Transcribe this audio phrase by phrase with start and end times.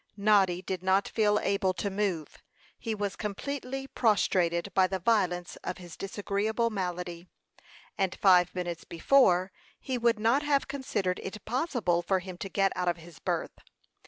[0.17, 2.41] Noddy did not feel able to move.
[2.79, 7.27] He was completely prostrated by the violence of his disagreeable malady;
[7.99, 12.71] and five minutes before, he would not have considered it possible for him to get
[12.75, 13.59] out of his berth.